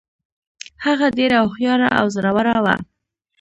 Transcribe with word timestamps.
هغه 0.85 1.07
ډیره 1.17 1.37
هوښیاره 1.43 1.87
او 1.99 2.05
زړوره 2.15 2.55
وه. 2.63 2.75